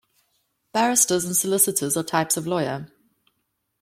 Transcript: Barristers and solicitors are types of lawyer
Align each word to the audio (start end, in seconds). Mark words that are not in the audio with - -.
Barristers 0.73 1.25
and 1.25 1.37
solicitors 1.37 1.95
are 1.95 2.01
types 2.01 2.35
of 2.35 2.47
lawyer 2.47 2.89